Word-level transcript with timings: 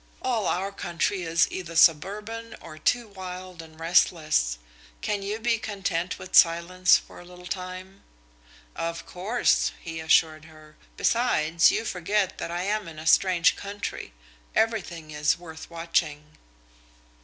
All 0.23 0.47
our 0.47 0.71
country 0.71 1.21
is 1.21 1.47
either 1.51 1.75
suburban 1.75 2.55
or 2.59 2.79
too 2.79 3.07
wild 3.07 3.61
and 3.61 3.79
restless. 3.79 4.57
Can 5.01 5.21
you 5.21 5.37
be 5.37 5.59
content 5.59 6.17
with 6.17 6.35
silence 6.35 6.97
for 6.97 7.19
a 7.19 7.23
little 7.23 7.45
time?" 7.45 8.01
"Of 8.75 9.05
course," 9.05 9.73
he 9.79 9.99
assured 9.99 10.45
her. 10.45 10.75
"Besides, 10.97 11.69
you 11.69 11.85
forget 11.85 12.39
that 12.39 12.49
I 12.49 12.63
am 12.63 12.87
in 12.87 12.97
a 12.97 13.05
strange 13.05 13.55
country. 13.55 14.11
Everything 14.55 15.11
is 15.11 15.37
worth 15.37 15.69
watching." 15.69 16.35